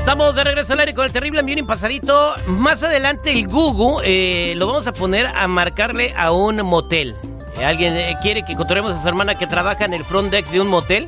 Estamos 0.00 0.34
de 0.34 0.42
regreso 0.42 0.72
al 0.72 0.80
aire 0.80 0.94
con 0.94 1.04
el 1.04 1.12
terrible 1.12 1.42
bien 1.42 1.64
pasadito. 1.66 2.34
Más 2.46 2.82
adelante 2.82 3.30
el 3.30 3.46
Google 3.46 4.02
eh, 4.02 4.54
lo 4.56 4.66
vamos 4.66 4.86
a 4.86 4.92
poner 4.92 5.26
a 5.26 5.46
marcarle 5.46 6.12
a 6.16 6.32
un 6.32 6.56
motel. 6.62 7.14
Eh, 7.58 7.64
alguien 7.64 7.94
eh, 7.96 8.16
quiere 8.20 8.42
que 8.42 8.52
encontremos 8.52 8.92
a 8.92 9.00
su 9.00 9.06
hermana 9.06 9.36
que 9.36 9.46
trabaja 9.46 9.84
en 9.84 9.92
el 9.92 10.02
front 10.02 10.32
deck 10.32 10.46
de 10.46 10.60
un 10.60 10.68
motel 10.68 11.06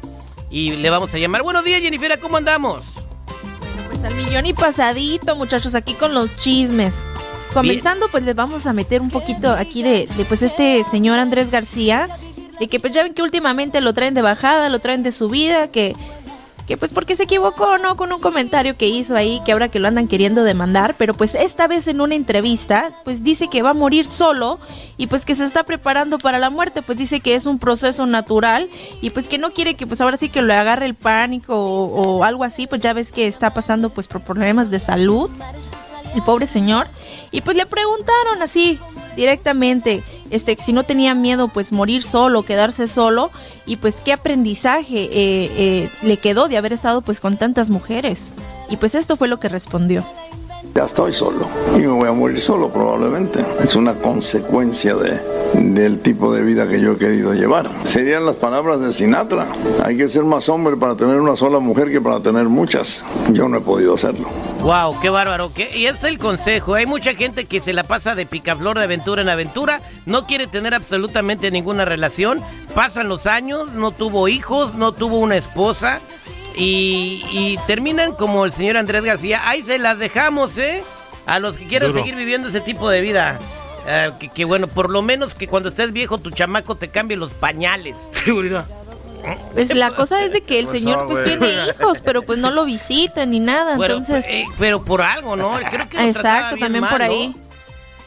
y 0.51 0.77
le 0.77 0.91
vamos 0.91 1.13
a 1.15 1.19
llamar. 1.19 1.43
Buenos 1.43 1.65
días, 1.65 1.81
Jennifer, 1.81 2.17
¿cómo 2.21 2.37
andamos? 2.37 2.85
Pues 3.89 4.05
al 4.05 4.15
millón 4.15 4.47
y 4.47 4.53
pasadito, 4.53 5.35
muchachos, 5.37 5.75
aquí 5.75 5.95
con 5.95 6.15
los 6.15 6.37
chismes. 6.37 6.95
Comenzando, 7.55 8.07
pues 8.09 8.23
les 8.23 8.37
vamos 8.37 8.67
a 8.67 8.73
meter 8.73 9.01
un 9.01 9.11
poquito 9.11 9.51
aquí 9.51 9.83
de, 9.83 10.07
de, 10.17 10.25
pues 10.27 10.43
este 10.43 10.85
señor 10.85 11.19
Andrés 11.19 11.51
García, 11.51 12.09
de 12.61 12.69
que 12.69 12.79
pues 12.79 12.93
ya 12.93 13.03
ven 13.03 13.15
que 13.15 13.23
últimamente 13.23 13.81
lo 13.81 13.95
traen 13.95 14.15
de 14.15 14.23
bajada, 14.23 14.69
lo 14.69 14.79
traen 14.79 15.03
de 15.03 15.13
subida, 15.13 15.69
que 15.69 15.97
que 16.67 16.77
pues 16.77 16.93
porque 16.93 17.17
se 17.17 17.25
equivocó, 17.25 17.79
¿no? 17.79 17.97
Con 17.97 18.13
un 18.13 18.21
comentario 18.21 18.77
que 18.77 18.89
hizo 18.89 19.17
ahí, 19.17 19.41
que 19.45 19.53
ahora 19.53 19.69
que 19.69 19.79
lo 19.79 19.89
andan 19.89 20.09
queriendo 20.09 20.45
demandar, 20.45 20.95
pero 20.97 21.15
pues 21.15 21.35
esta 21.35 21.67
vez 21.67 21.89
en 21.89 22.01
una 22.01 22.15
entrevista, 22.15 22.91
pues 23.05 23.25
dice 23.25 23.49
que 23.49 23.63
va 23.63 23.71
a 23.71 23.75
morir 23.75 24.07
solo 24.07 24.59
y 24.97 25.07
pues 25.09 25.25
que 25.25 25.35
se 25.35 25.45
está 25.45 25.65
preparando 25.65 26.19
para 26.19 26.39
la 26.39 26.51
muerte, 26.51 26.83
pues 26.83 26.99
dice 26.99 27.21
que 27.21 27.35
es 27.35 27.47
un 27.47 27.59
proceso 27.59 28.07
natural 28.07 28.69
y 29.01 29.11
pues 29.11 29.29
que 29.29 29.39
no 29.39 29.51
quiere 29.53 29.75
que 29.75 29.87
pues 29.87 30.01
ahora 30.01 30.17
sí 30.17 30.29
que 30.29 30.43
lo 30.43 30.53
agarre 30.53 30.87
el 30.87 30.95
pánico 30.95 31.57
o, 31.57 32.19
o 32.19 32.25
algo 32.25 32.45
así, 32.45 32.67
pues 32.67 32.81
ya 32.81 32.93
ves 32.93 33.13
que 33.13 33.27
está 33.27 33.53
pasando 33.53 33.91
pues 33.91 34.07
por 34.07 34.23
problemas 34.23 34.71
de 34.71 34.81
salud, 34.81 35.31
el 36.15 36.23
pobre 36.23 36.47
señor, 36.47 36.87
y 37.31 37.41
pues 37.41 37.57
le 37.57 37.67
preguntaron 37.67 38.43
así, 38.43 38.79
directamente 39.17 40.03
este 40.33 40.57
si 40.61 40.73
no 40.73 40.83
tenía 40.83 41.15
miedo 41.15 41.49
pues 41.49 41.71
morir 41.73 42.03
solo 42.03 42.43
quedarse 42.43 42.89
solo 42.89 43.31
y 43.67 43.77
pues 43.77 44.01
qué 44.01 44.13
aprendizaje 44.13 45.05
eh, 45.05 45.51
eh, 45.57 45.91
le 46.03 46.17
quedó 46.17 46.49
de 46.49 46.57
haber 46.57 46.73
estado 46.73 47.03
pues 47.03 47.21
con 47.21 47.37
tantas 47.37 47.71
mujeres 47.71 48.35
y 48.69 48.77
pues 48.77 48.95
esto 48.95 49.17
fue 49.17 49.29
lo 49.29 49.39
que 49.39 49.49
respondió 49.49 50.05
ya 50.75 50.87
estoy 50.87 51.13
solo 51.13 51.47
y 51.77 51.81
me 51.81 51.89
voy 51.89 52.09
a 52.09 52.13
morir 52.13 52.41
solo 52.41 52.71
probablemente. 52.71 53.45
Es 53.61 53.77
una 53.77 53.95
consecuencia 53.95 54.95
de, 54.95 55.21
del 55.55 56.01
tipo 56.01 56.33
de 56.33 56.43
vida 56.43 56.67
que 56.67 56.81
yo 56.81 56.93
he 56.93 56.97
querido 56.97 57.35
llevar. 57.35 57.71
Serían 57.85 58.25
las 58.25 58.37
palabras 58.37 58.81
de 58.81 58.93
Sinatra. 58.93 59.47
Hay 59.85 59.97
que 59.97 60.09
ser 60.09 60.25
más 60.25 60.49
hombre 60.49 60.77
para 60.77 60.97
tener 60.97 61.21
una 61.21 61.37
sola 61.37 61.59
mujer 61.59 61.91
que 61.91 62.01
para 62.01 62.21
tener 62.21 62.45
muchas. 62.45 63.05
Yo 63.33 63.49
no 63.49 63.59
he 63.59 63.61
podido 63.61 63.95
hacerlo. 63.95 64.29
Wow, 64.63 65.01
qué 65.01 65.11
bárbaro. 65.11 65.53
¿Qué? 65.53 65.77
Y 65.77 65.87
es 65.87 66.05
el 66.05 66.19
consejo. 66.19 66.75
Hay 66.75 66.87
mucha 66.87 67.15
gente 67.15 67.47
que 67.47 67.61
se 67.61 67.73
la 67.73 67.83
pasa 67.83 68.15
de 68.15 68.27
picaflor 68.27 68.79
de 68.79 68.85
aventura 68.85 69.21
en 69.21 69.29
aventura, 69.29 69.81
no 70.07 70.25
quiere 70.25 70.47
tener 70.47 70.73
absolutamente 70.73 71.51
ninguna 71.51 71.85
relación. 71.85 72.41
Pasan 72.73 73.09
los 73.09 73.27
años, 73.27 73.73
no 73.73 73.91
tuvo 73.91 74.29
hijos, 74.29 74.77
no 74.77 74.93
tuvo 74.93 75.19
una 75.19 75.37
esposa. 75.37 76.01
Y, 76.55 77.25
y, 77.33 77.59
terminan 77.67 78.13
como 78.13 78.45
el 78.45 78.53
señor 78.53 78.77
Andrés 78.77 79.03
García. 79.03 79.49
Ahí 79.49 79.63
se 79.63 79.79
las 79.79 79.99
dejamos, 79.99 80.57
¿eh? 80.59 80.85
A 81.27 81.41
los 81.41 81.57
que 81.57 81.67
quieran 81.67 81.93
seguir 81.93 82.15
viviendo 82.15 82.49
ese 82.49 82.61
tipo 82.61 82.89
de 82.89 83.01
vida. 83.01 83.41
Uh, 83.85 84.17
que, 84.19 84.29
que, 84.29 84.45
bueno, 84.45 84.69
por 84.69 84.91
lo 84.91 85.03
menos 85.03 85.35
que 85.35 85.49
cuando 85.49 85.71
estés 85.71 85.93
viejo 85.93 86.19
tu 86.19 86.31
chamaco 86.31 86.77
te 86.77 86.89
cambie 86.89 87.17
los 87.17 87.35
pañales. 87.35 87.97
Pues 89.53 89.75
la 89.75 89.91
cosa 89.91 90.25
es 90.25 90.33
de 90.33 90.41
que 90.43 90.59
el 90.59 90.69
señor 90.69 91.07
pues 91.07 91.25
tiene 91.25 91.47
hijos, 91.69 92.01
pero 92.01 92.23
pues 92.23 92.39
no 92.39 92.51
lo 92.51 92.65
visita 92.65 93.25
ni 93.27 93.41
nada, 93.41 93.77
bueno, 93.77 93.95
entonces... 93.95 94.25
Eh, 94.29 94.45
pero 94.59 94.83
por 94.83 95.03
algo, 95.03 95.37
¿no? 95.37 95.53
Creo 95.71 95.89
que 95.89 96.09
Exacto, 96.09 96.57
también 96.57 96.83
mal, 96.83 96.91
por 96.91 97.03
ahí. 97.03 97.29
¿no? 97.29 97.43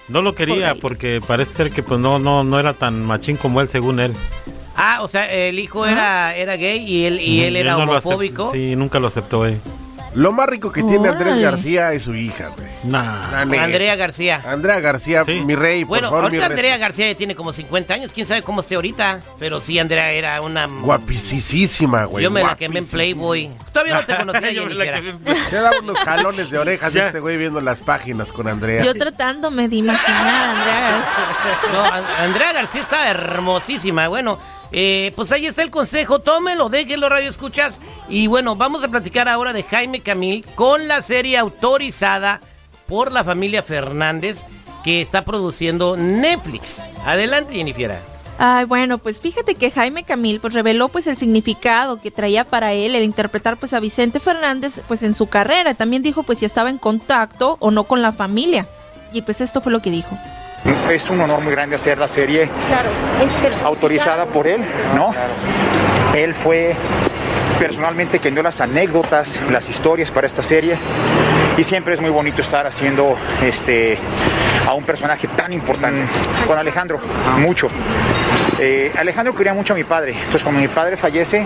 No 0.08 0.22
lo 0.22 0.36
quería 0.36 0.74
Por 0.74 0.82
porque 0.82 1.20
parece 1.26 1.54
ser 1.54 1.72
que 1.72 1.82
pues 1.82 2.00
no, 2.00 2.20
no, 2.20 2.44
no 2.44 2.60
era 2.60 2.74
tan 2.74 3.04
machín 3.04 3.38
como 3.38 3.62
él, 3.62 3.68
según 3.68 4.00
él. 4.00 4.14
Ah, 4.76 5.00
o 5.02 5.08
sea, 5.08 5.32
el 5.32 5.58
hijo 5.58 5.86
era, 5.86 6.36
era 6.36 6.58
gay 6.58 6.84
y 6.86 7.06
él, 7.06 7.20
y 7.22 7.44
él 7.44 7.56
era 7.56 7.72
no 7.72 7.84
homofóbico. 7.84 8.52
sí, 8.52 8.76
nunca 8.76 9.00
lo 9.00 9.08
aceptó 9.08 9.46
él. 9.46 9.60
Lo 10.14 10.32
más 10.32 10.48
rico 10.48 10.72
que 10.72 10.84
tiene 10.84 11.10
Andrés. 11.10 11.42
García 11.42 11.94
es 11.94 12.04
su 12.04 12.14
hija, 12.14 12.50
güey. 12.56 12.75
Nah. 12.86 13.42
Andrea 13.42 13.96
García. 13.96 14.44
Andrea 14.48 14.80
García, 14.80 15.24
Sí. 15.24 15.42
mi 15.46 15.56
rey, 15.56 15.82
por 15.86 15.90
Bueno, 15.98 16.10
favor, 16.10 16.24
mi 16.32 16.38
ahorita 16.38 16.46
Andrea 16.46 16.78
García 16.78 17.12
ya 17.12 17.18
tiene 17.18 17.36
como 17.36 17.52
50 17.54 17.94
años, 17.94 18.12
quién 18.14 18.28
sabe 18.28 18.42
cómo 18.42 18.62
esté 18.62 18.76
ahorita. 18.76 19.22
Pero 19.40 19.60
sí, 19.62 19.80
Andrea 19.80 20.12
era 20.12 20.40
una. 20.42 20.68
Guapisísima, 20.68 22.06
güey. 22.06 22.24
Yo 22.24 22.32
me 22.32 22.44
la 22.44 22.56
quemé 22.56 22.80
en 22.80 22.86
guapísima. 22.86 22.92
Playboy. 22.92 23.52
Todavía 23.74 23.94
no 23.96 24.06
te 24.06 24.16
conocía, 24.18 24.52
Yo 24.52 24.66
me 24.68 24.74
la 24.76 24.86
Jennifer. 24.86 25.18
quedé- 25.24 25.50
Se 25.50 25.56
da 25.58 25.72
unos 25.82 25.98
jalones 26.00 26.50
de 26.50 26.58
orejas 26.60 26.94
Ya. 26.94 27.08
este 27.08 27.20
güey 27.20 27.38
viendo 27.38 27.60
las 27.62 27.80
páginas 27.80 28.32
con 28.32 28.48
Andrea. 28.48 28.84
Yo 28.84 28.94
tratándome 28.94 29.68
de 29.68 29.76
imaginar, 29.78 30.56
Andrea. 30.56 31.06
No, 31.74 31.84
An- 31.84 32.04
Andrea 32.20 32.54
García 32.54 32.82
está 32.82 33.10
hermosísima. 33.10 34.08
Bueno, 34.08 34.38
eh, 34.72 35.12
pues 35.16 35.32
ahí 35.32 35.46
está 35.46 35.64
el 35.64 35.72
consejo. 35.72 36.20
Tómelo, 36.20 36.70
déjenlo, 36.70 37.10
radio 37.10 37.30
escuchas. 37.30 37.80
Y 38.10 38.28
bueno, 38.28 38.56
vamos 38.56 38.84
a 38.84 38.88
platicar 38.90 39.28
ahora 39.28 39.54
de 39.54 39.64
Jaime 39.64 40.02
Camil 40.02 40.46
con 40.56 40.88
la 40.88 41.02
serie 41.02 41.38
autorizada 41.38 42.40
por 42.88 43.12
la 43.12 43.24
familia 43.24 43.64
Fernández 43.64 44.44
que 44.84 45.02
está 45.02 45.26
produciendo 45.26 45.98
Netflix. 45.98 46.82
Adelante, 47.06 47.56
Jennifer. 47.56 48.00
Ay, 48.38 48.66
bueno, 48.66 48.98
pues 48.98 49.22
fíjate 49.22 49.56
que 49.56 49.72
Jaime 49.72 50.04
Camil 50.04 50.42
pues 50.42 50.54
reveló 50.54 50.90
pues 50.90 51.08
el 51.08 51.16
significado 51.16 52.02
que 52.02 52.12
traía 52.12 52.44
para 52.44 52.74
él 52.74 52.94
el 52.94 53.04
interpretar 53.04 53.56
pues 53.56 53.74
a 53.74 53.80
Vicente 53.80 54.20
Fernández 54.20 54.82
pues 54.88 55.04
en 55.04 55.14
su 55.14 55.28
carrera. 55.28 55.74
También 55.74 56.04
dijo 56.04 56.24
pues 56.24 56.40
si 56.40 56.46
estaba 56.46 56.70
en 56.70 56.78
contacto 56.78 57.58
o 57.60 57.72
no 57.72 57.86
con 57.86 58.02
la 58.02 58.12
familia. 58.12 58.68
Y 59.14 59.22
pues 59.22 59.40
esto 59.40 59.62
fue 59.62 59.72
lo 59.72 59.82
que 59.82 59.90
dijo. 59.90 60.18
Es 60.92 61.10
un 61.10 61.22
honor 61.22 61.42
muy 61.42 61.52
grande 61.52 61.78
hacer 61.78 61.98
la 61.98 62.08
serie 62.08 62.50
autorizada 63.64 64.26
por 64.26 64.48
él, 64.48 64.62
¿no? 64.96 65.14
Él 66.14 66.34
fue 66.34 66.76
personalmente 67.60 68.20
quien 68.20 68.34
dio 68.34 68.44
las 68.44 68.62
anécdotas, 68.62 69.42
las 69.50 69.70
historias 69.70 70.12
para 70.12 70.28
esta 70.28 70.44
serie. 70.44 70.78
Y 71.58 71.64
siempre 71.64 71.94
es 71.94 72.02
muy 72.02 72.10
bonito 72.10 72.42
estar 72.42 72.68
haciendo 72.68 73.18
este 73.42 73.98
a 74.68 74.74
un 74.74 74.84
personaje 74.84 75.28
tan 75.28 75.54
importante. 75.54 76.02
Con 76.48 76.58
Alejandro, 76.58 77.00
mucho. 77.38 77.70
Eh, 78.60 78.92
Alejandro 78.98 79.34
quería 79.36 79.54
mucho 79.54 79.74
a 79.74 79.76
mi 79.76 79.84
padre, 79.84 80.14
entonces 80.14 80.44
cuando 80.44 80.62
mi 80.62 80.68
padre 80.68 80.96
fallece, 80.96 81.46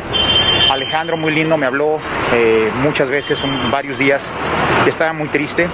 Alejandro 0.70 1.18
muy 1.18 1.34
lindo 1.34 1.58
me 1.58 1.66
habló 1.66 2.00
eh, 2.34 2.70
muchas 2.84 3.10
veces, 3.10 3.38
son 3.38 3.72
varios 3.72 3.98
días, 3.98 4.32
estaba 4.86 5.14
muy 5.14 5.28
triste. 5.30 5.68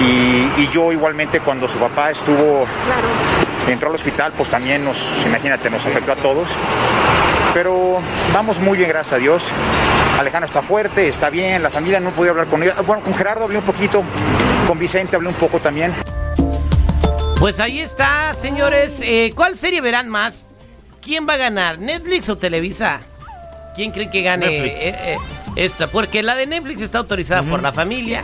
Y, 0.00 0.62
y 0.62 0.68
yo 0.72 0.92
igualmente 0.92 1.40
cuando 1.40 1.68
su 1.68 1.78
papá 1.78 2.10
estuvo 2.10 2.66
entró 3.68 3.88
al 3.88 3.94
hospital, 3.94 4.32
pues 4.36 4.48
también 4.48 4.84
nos, 4.84 5.24
imagínate, 5.26 5.70
nos 5.70 5.86
afectó 5.86 6.12
a 6.12 6.16
todos. 6.16 6.56
Pero 7.58 8.00
vamos 8.32 8.60
muy 8.60 8.78
bien, 8.78 8.88
gracias 8.88 9.14
a 9.14 9.18
Dios. 9.18 9.48
Alejandro 10.16 10.46
está 10.46 10.62
fuerte, 10.62 11.08
está 11.08 11.28
bien, 11.28 11.60
la 11.60 11.70
familia 11.70 11.98
no 11.98 12.12
podía 12.12 12.30
hablar 12.30 12.46
con 12.46 12.62
ella. 12.62 12.76
Bueno, 12.86 13.02
con 13.02 13.12
Gerardo 13.16 13.42
hablé 13.46 13.58
un 13.58 13.64
poquito, 13.64 14.04
con 14.68 14.78
Vicente 14.78 15.16
hablé 15.16 15.28
un 15.30 15.34
poco 15.34 15.58
también. 15.58 15.92
Pues 17.40 17.58
ahí 17.58 17.80
está, 17.80 18.32
señores. 18.40 19.00
Eh, 19.02 19.32
¿Cuál 19.34 19.58
serie 19.58 19.80
verán 19.80 20.08
más? 20.08 20.46
¿Quién 21.02 21.28
va 21.28 21.32
a 21.32 21.36
ganar? 21.36 21.80
¿Netflix 21.80 22.28
o 22.28 22.38
Televisa? 22.38 23.00
¿Quién 23.74 23.90
cree 23.90 24.08
que 24.08 24.22
gane 24.22 24.46
Netflix. 24.48 24.80
eh, 24.80 24.94
eh, 25.14 25.18
esta? 25.56 25.88
Porque 25.88 26.22
la 26.22 26.36
de 26.36 26.46
Netflix 26.46 26.80
está 26.80 26.98
autorizada 26.98 27.42
por 27.42 27.60
la 27.60 27.72
familia. 27.72 28.22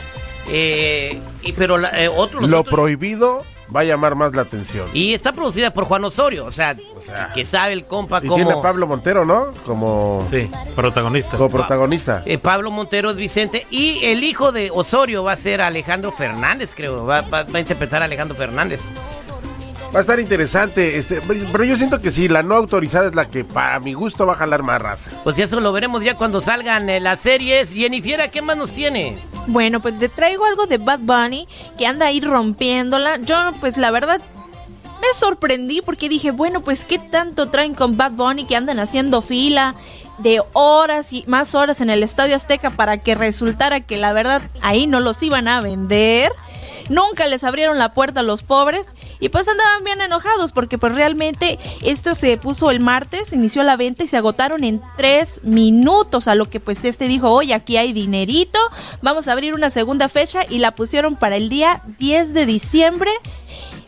eh, 0.48 1.18
y, 1.42 1.52
pero 1.54 1.76
la, 1.76 1.88
eh, 2.00 2.06
otro- 2.08 2.40
los 2.40 2.50
Lo 2.50 2.60
otros- 2.60 2.72
prohibido 2.72 3.44
va 3.74 3.80
a 3.80 3.84
llamar 3.84 4.14
más 4.14 4.34
la 4.34 4.42
atención. 4.42 4.86
Y 4.92 5.14
está 5.14 5.32
producida 5.32 5.72
por 5.72 5.84
Juan 5.84 6.04
Osorio. 6.04 6.44
O 6.46 6.52
sea, 6.52 6.74
sea, 7.04 7.30
que 7.34 7.46
sabe 7.46 7.72
el 7.72 7.86
compa 7.86 8.18
Y 8.22 8.28
como... 8.28 8.36
tiene 8.36 8.52
a 8.52 8.62
Pablo 8.62 8.86
Montero, 8.86 9.24
¿no? 9.24 9.52
Como, 9.66 10.26
Sí, 10.30 10.50
protagonista. 10.74 11.36
como 11.36 11.50
protagonista. 11.50 12.22
Eh, 12.26 12.38
Pablo 12.38 12.70
Montero 12.70 13.10
es 13.10 13.16
Vicente. 13.16 13.66
Y 13.70 14.04
el 14.04 14.24
hijo 14.24 14.52
de 14.52 14.70
Osorio 14.72 15.22
va 15.24 15.32
a 15.32 15.36
ser 15.36 15.60
Alejandro 15.60 16.12
Fernández, 16.12 16.74
creo. 16.74 17.04
Va, 17.06 17.20
va- 17.22 17.44
va 17.44 17.58
a 17.58 17.60
interpretar 17.60 18.02
a 18.02 18.06
Alejandro 18.06 18.36
Fernández. 18.36 18.82
Va 19.94 19.98
a 19.98 20.00
estar 20.00 20.18
interesante, 20.18 20.98
este, 20.98 21.20
pero 21.52 21.62
yo 21.62 21.76
siento 21.76 22.00
que 22.00 22.10
sí, 22.10 22.26
la 22.26 22.42
no 22.42 22.56
autorizada 22.56 23.06
es 23.06 23.14
la 23.14 23.26
que 23.26 23.44
para 23.44 23.78
mi 23.78 23.94
gusto 23.94 24.26
va 24.26 24.32
a 24.32 24.36
jalar 24.36 24.64
más 24.64 24.82
raza. 24.82 25.08
Pues 25.22 25.36
ya 25.36 25.44
eso 25.44 25.60
lo 25.60 25.72
veremos 25.72 26.02
ya 26.02 26.16
cuando 26.16 26.40
salgan 26.40 26.90
eh, 26.90 26.98
las 26.98 27.20
series. 27.20 27.70
Jennifer, 27.70 28.28
¿qué 28.32 28.42
más 28.42 28.56
nos 28.56 28.72
tiene? 28.72 29.16
Bueno, 29.46 29.78
pues 29.78 29.96
le 30.00 30.08
traigo 30.08 30.46
algo 30.46 30.66
de 30.66 30.78
Bad 30.78 30.98
Bunny 30.98 31.46
que 31.78 31.86
anda 31.86 32.06
ahí 32.06 32.20
rompiéndola. 32.20 33.18
Yo, 33.18 33.36
pues 33.60 33.76
la 33.76 33.92
verdad, 33.92 34.20
me 35.00 35.16
sorprendí 35.16 35.80
porque 35.80 36.08
dije, 36.08 36.32
bueno, 36.32 36.60
pues 36.62 36.84
qué 36.84 36.98
tanto 36.98 37.50
traen 37.50 37.74
con 37.74 37.96
Bad 37.96 38.12
Bunny 38.12 38.46
que 38.46 38.56
andan 38.56 38.80
haciendo 38.80 39.22
fila 39.22 39.76
de 40.18 40.42
horas 40.54 41.12
y 41.12 41.22
más 41.28 41.54
horas 41.54 41.80
en 41.80 41.90
el 41.90 42.02
Estadio 42.02 42.34
Azteca 42.34 42.70
para 42.70 42.98
que 42.98 43.14
resultara 43.14 43.80
que 43.80 43.96
la 43.96 44.12
verdad 44.12 44.42
ahí 44.60 44.88
no 44.88 44.98
los 44.98 45.22
iban 45.22 45.46
a 45.46 45.60
vender. 45.60 46.32
Nunca 46.88 47.26
les 47.26 47.44
abrieron 47.44 47.78
la 47.78 47.94
puerta 47.94 48.20
a 48.20 48.22
los 48.22 48.42
pobres 48.42 48.86
y 49.20 49.28
pues 49.28 49.48
andaban 49.48 49.84
bien 49.84 50.00
enojados 50.00 50.52
porque 50.52 50.78
pues 50.78 50.94
realmente 50.94 51.58
esto 51.82 52.14
se 52.14 52.36
puso 52.36 52.70
el 52.70 52.80
martes, 52.80 53.32
inició 53.32 53.62
la 53.62 53.76
venta 53.76 54.04
y 54.04 54.06
se 54.06 54.16
agotaron 54.16 54.64
en 54.64 54.82
tres 54.96 55.40
minutos, 55.42 56.28
a 56.28 56.34
lo 56.34 56.50
que 56.50 56.60
pues 56.60 56.84
este 56.84 57.08
dijo, 57.08 57.30
oye, 57.30 57.54
aquí 57.54 57.76
hay 57.76 57.92
dinerito, 57.92 58.58
vamos 59.02 59.28
a 59.28 59.32
abrir 59.32 59.54
una 59.54 59.70
segunda 59.70 60.08
fecha 60.08 60.44
y 60.48 60.58
la 60.58 60.72
pusieron 60.72 61.16
para 61.16 61.36
el 61.36 61.48
día 61.48 61.82
10 61.98 62.34
de 62.34 62.46
diciembre 62.46 63.10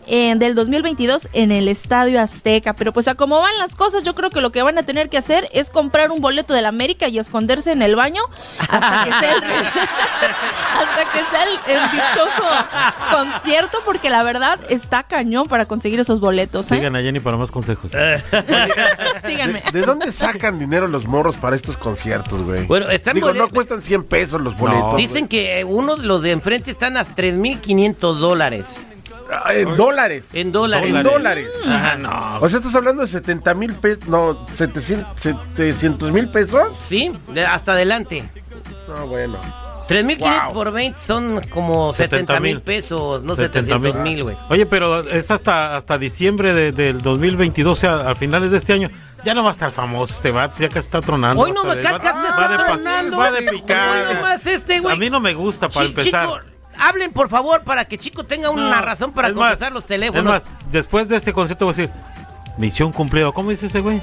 eh, 0.06 0.34
del 0.36 0.54
2022 0.54 1.28
en 1.32 1.52
el 1.52 1.68
Estadio 1.68 2.20
Azteca. 2.20 2.74
Pero 2.74 2.92
pues 2.92 3.08
a 3.08 3.14
cómo 3.14 3.40
van 3.40 3.56
las 3.58 3.74
cosas, 3.74 4.02
yo 4.02 4.14
creo 4.14 4.30
que 4.30 4.40
lo 4.40 4.52
que 4.52 4.62
van 4.62 4.78
a 4.78 4.84
tener 4.84 5.08
que 5.08 5.18
hacer 5.18 5.46
es 5.52 5.70
comprar 5.70 6.10
un 6.10 6.20
boleto 6.20 6.54
del 6.54 6.66
América 6.66 7.08
y 7.08 7.18
esconderse 7.18 7.72
en 7.72 7.82
el 7.82 7.96
baño 7.96 8.22
hasta 8.58 9.04
que 9.04 9.10
sea 9.12 9.32
el, 9.32 9.44
hasta 9.44 11.12
que 11.12 11.18
sea 11.30 11.42
el, 11.44 11.90
dichoso 11.90 13.16
concierto, 13.16 13.78
porque 13.84 14.10
la 14.10 14.22
verdad 14.22 14.60
está 14.68 15.02
cañón 15.02 15.48
para 15.48 15.66
conseguir 15.66 16.00
esos 16.00 16.20
boletos. 16.20 16.70
¿eh? 16.72 16.76
Sigan 16.76 16.96
a 16.96 17.00
Jenny 17.00 17.20
para 17.20 17.36
más 17.36 17.50
consejos. 17.50 17.92
Síganme. 19.26 19.62
¿De 19.72 19.82
dónde 19.82 20.12
sacan 20.12 20.58
dinero 20.58 20.86
los 20.86 21.06
morros 21.06 21.36
para 21.36 21.56
estos 21.56 21.76
conciertos, 21.76 22.42
güey? 22.42 22.66
Bueno, 22.66 22.88
están 22.88 23.14
Digo, 23.14 23.32
no 23.32 23.48
cuestan 23.48 23.82
100 23.82 24.04
pesos 24.04 24.40
los 24.40 24.56
boletos. 24.56 24.96
Dicen 24.96 25.28
que 25.28 25.60
eh, 25.60 25.64
uno 25.64 25.96
de 25.96 26.06
los 26.06 26.22
de 26.22 26.32
enfrente 26.32 26.70
están 26.70 26.96
a 26.96 27.04
3.500 27.04 27.96
dólares. 28.18 28.76
Ah, 29.30 29.52
En 29.54 29.76
dólares. 29.76 30.26
En 30.32 30.52
dólares. 30.52 30.88
En 30.94 31.02
dólares. 31.02 31.48
Ajá, 31.66 31.96
no. 31.96 32.38
O 32.40 32.48
sea, 32.48 32.58
estás 32.58 32.74
hablando 32.76 33.02
de 33.02 33.08
70 33.08 33.54
mil 33.54 33.74
pesos, 33.74 34.06
no, 34.06 34.36
700 34.54 36.12
mil 36.12 36.28
pesos. 36.28 36.62
Sí, 36.86 37.12
de- 37.28 37.44
hasta 37.46 37.72
adelante. 37.72 38.28
No, 38.88 39.06
bueno. 39.06 39.38
3.500 39.88 40.44
Wow. 40.46 40.52
por 40.52 40.72
20 40.72 40.98
son 41.00 41.40
como 41.50 41.92
70 41.92 42.40
mil 42.40 42.60
pesos, 42.60 43.22
no 43.22 43.36
700 43.36 43.94
mil, 44.00 44.22
güey. 44.24 44.36
Oye, 44.48 44.66
pero 44.66 45.08
es 45.08 45.30
hasta 45.30 45.76
hasta 45.76 45.96
diciembre 45.98 46.52
de- 46.54 46.72
del 46.72 47.02
2022, 47.02 47.78
o 47.78 47.80
sea, 47.80 48.10
a 48.10 48.14
finales 48.16 48.50
de 48.50 48.56
este 48.56 48.72
año. 48.72 48.88
Ya 49.24 49.34
no 49.34 49.42
va 49.42 49.48
a 49.50 49.52
estar 49.52 49.70
famoso 49.72 50.12
este 50.12 50.30
vato, 50.30 50.56
ya 50.58 50.68
que 50.68 50.78
está 50.80 51.00
tronando. 51.00 51.40
Hoy 51.42 51.52
no 51.52 51.62
a 51.62 51.66
va- 51.68 51.74
de 51.76 51.84
pas- 51.84 52.00
tronando. 52.00 53.16
Va 53.16 53.30
de 53.32 53.42
picar. 53.50 54.06
Hoy 54.08 54.14
nomás 54.14 54.46
este, 54.46 54.80
güey. 54.80 54.94
A 54.94 54.98
mí 54.98 55.08
no 55.10 55.20
me 55.20 55.34
gusta 55.34 55.68
para 55.68 55.86
Chi- 55.86 55.90
empezar. 55.92 56.26
Chico, 56.28 56.40
hablen 56.78 57.12
por 57.12 57.28
favor 57.28 57.62
para 57.62 57.84
que 57.84 57.98
Chico 57.98 58.24
tenga 58.24 58.50
una 58.50 58.76
No, 58.76 58.82
razón 58.82 59.12
para 59.12 59.32
contestar 59.32 59.72
los 59.72 59.86
teléfonos. 59.86 60.22
Es 60.22 60.44
más, 60.44 60.44
después 60.70 61.08
de 61.08 61.16
ese 61.16 61.32
concierto 61.32 61.64
voy 61.66 61.74
a 61.74 61.76
decir, 61.76 61.90
misión 62.58 62.92
cumplida. 62.92 63.30
¿Cómo 63.32 63.50
dice 63.50 63.66
ese 63.66 63.80
güey? 63.80 64.00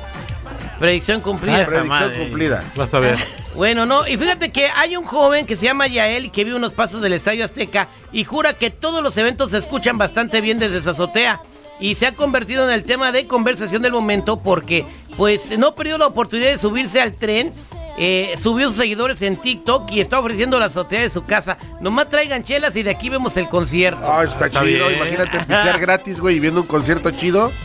Predicción 0.79 1.21
cumplida. 1.21 1.61
Ah, 1.61 1.65
predicción 1.65 1.87
madre. 1.87 2.17
cumplida. 2.19 2.63
Vas 2.75 2.93
a 2.93 2.99
ver. 2.99 3.17
Bueno, 3.53 3.85
no, 3.85 4.07
y 4.07 4.17
fíjate 4.17 4.51
que 4.51 4.67
hay 4.75 4.97
un 4.97 5.03
joven 5.05 5.45
que 5.45 5.55
se 5.55 5.65
llama 5.65 5.85
Yael 5.85 6.25
y 6.25 6.29
que 6.29 6.43
vive 6.43 6.55
unos 6.55 6.73
pasos 6.73 7.03
del 7.03 7.13
Estadio 7.13 7.45
Azteca 7.45 7.87
y 8.11 8.23
jura 8.23 8.53
que 8.55 8.71
todos 8.71 9.03
los 9.03 9.15
eventos 9.17 9.51
se 9.51 9.59
escuchan 9.59 9.99
bastante 9.99 10.41
bien 10.41 10.57
desde 10.57 10.81
su 10.81 10.89
azotea. 10.89 11.39
Y 11.79 11.93
se 11.93 12.07
ha 12.07 12.13
convertido 12.13 12.67
en 12.67 12.73
el 12.73 12.81
tema 12.81 13.11
de 13.11 13.27
conversación 13.27 13.83
del 13.83 13.91
momento 13.91 14.39
porque, 14.41 14.87
pues, 15.17 15.55
no 15.59 15.75
perdió 15.75 15.99
la 15.99 16.07
oportunidad 16.07 16.49
de 16.49 16.57
subirse 16.57 16.99
al 16.99 17.13
tren. 17.13 17.53
Eh, 17.97 18.35
subió 18.41 18.67
sus 18.67 18.77
seguidores 18.77 19.21
en 19.21 19.37
TikTok 19.37 19.91
y 19.91 20.01
está 20.01 20.19
ofreciendo 20.19 20.59
la 20.59 20.65
azotea 20.67 21.01
de 21.01 21.09
su 21.09 21.23
casa. 21.23 21.57
Nomás 21.79 22.07
traigan 22.09 22.43
chelas 22.43 22.75
y 22.75 22.83
de 22.83 22.89
aquí 22.91 23.09
vemos 23.09 23.35
el 23.37 23.47
concierto. 23.49 24.01
Ah, 24.03 24.23
está, 24.23 24.47
Está 24.47 24.63
chido. 24.63 24.87
bien. 24.87 24.97
Imagínate 24.99 25.39
pisear 25.45 25.79
gratis, 25.79 26.19
güey, 26.19 26.37
y 26.37 26.39
viendo 26.39 26.61
un 26.61 26.67
concierto 26.67 27.11
chido. 27.11 27.49
Sí, 27.49 27.55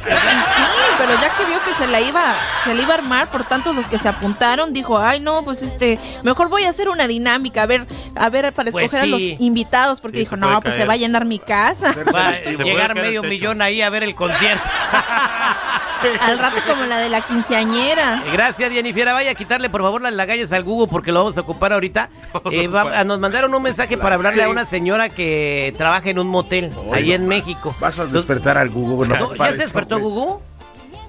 pero 0.98 1.12
ya 1.20 1.28
que 1.36 1.44
vio 1.44 1.58
que 1.64 1.74
se 1.74 1.86
la 1.90 2.00
iba, 2.00 2.34
se 2.64 2.74
la 2.74 2.82
iba 2.82 2.94
a 2.94 2.98
armar 2.98 3.30
por 3.30 3.44
tantos 3.44 3.74
los 3.76 3.86
que 3.86 3.98
se 3.98 4.08
apuntaron, 4.08 4.72
dijo, 4.72 4.98
ay 4.98 5.20
no, 5.20 5.42
pues 5.44 5.62
este, 5.62 5.98
mejor 6.24 6.48
voy 6.48 6.64
a 6.64 6.70
hacer 6.70 6.88
una 6.88 7.06
dinámica, 7.06 7.62
a 7.62 7.66
ver, 7.66 7.86
a 8.16 8.28
ver, 8.30 8.52
para 8.52 8.70
Pues 8.72 8.86
escoger 8.86 9.04
a 9.04 9.06
los 9.06 9.20
invitados, 9.22 10.00
porque 10.00 10.16
Sí, 10.18 10.24
dijo, 10.24 10.36
no, 10.36 10.60
pues 10.60 10.74
se 10.74 10.84
va 10.84 10.94
a 10.94 10.96
llenar 10.96 11.24
mi 11.24 11.38
casa. 11.38 11.94
Va 12.14 12.28
a 12.28 12.32
llegar 12.40 12.94
medio 12.94 13.22
millón 13.22 13.62
ahí 13.62 13.80
a 13.80 13.90
ver 13.90 14.02
el 14.02 14.14
concierto. 14.14 14.64
Al 16.20 16.38
rato 16.38 16.56
como 16.66 16.84
la 16.86 16.98
de 17.00 17.08
la 17.08 17.20
quinceañera. 17.20 18.22
Gracias, 18.32 18.70
Jennifer. 18.72 19.06
Vaya 19.06 19.30
a 19.30 19.34
quitarle, 19.34 19.68
por 19.70 19.82
favor, 19.82 20.02
las 20.02 20.12
lagallas 20.12 20.52
al 20.52 20.64
Google 20.64 20.88
porque 20.88 21.12
lo 21.12 21.20
vamos 21.20 21.36
a 21.38 21.40
ocupar 21.42 21.72
ahorita. 21.72 22.08
A 22.34 22.40
Eh, 22.50 22.68
va- 22.68 23.04
nos 23.04 23.18
mandaron 23.20 23.54
un 23.54 23.62
mensaje 23.62 23.96
para 23.98 24.14
hablarle 24.14 24.42
a 24.42 24.48
una 24.48 24.64
señora 24.66 25.08
que 25.08 25.74
trabaja 25.76 26.10
en 26.10 26.18
un 26.18 26.28
motel 26.28 26.70
allí 26.92 27.12
en 27.12 27.26
México. 27.26 27.74
Vas 27.80 27.98
a 27.98 28.06
despertar 28.06 28.58
al 28.58 28.70
Google. 28.70 29.08
No, 29.08 29.34
¿Ya 29.34 29.50
se 29.50 29.56
despertó 29.58 29.98
Google? 29.98 30.42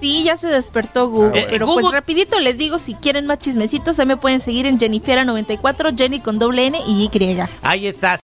Sí, 0.00 0.24
ya 0.24 0.34
se 0.38 0.46
despertó 0.48 1.08
Google, 1.10 1.40
Eh, 1.42 1.46
pero 1.50 1.66
Google- 1.66 1.82
pues 1.82 1.92
rapidito 1.92 2.40
les 2.40 2.56
digo, 2.56 2.78
si 2.78 2.94
quieren 2.94 3.26
más 3.26 3.36
chismecitos, 3.38 3.96
se 3.96 4.06
me 4.06 4.16
pueden 4.16 4.40
seguir 4.40 4.64
en 4.64 4.78
Jennifera94, 4.78 5.94
Jenny 5.94 6.20
con 6.20 6.38
doble 6.38 6.66
N 6.68 6.80
y 6.86 7.10
Y. 7.14 7.38
Ahí 7.62 7.86
está. 7.86 8.16